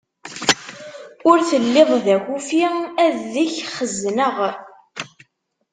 Ur 1.29 1.37
telliḍ 1.49 1.89
d 2.05 2.07
akufi, 2.15 2.65
ad 3.05 3.15
deg-k 3.33 3.57
xezzneɣ! 3.75 4.35